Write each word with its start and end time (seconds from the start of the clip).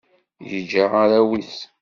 Yeǧǧa 0.49 0.85
arraw-is. 1.01 1.55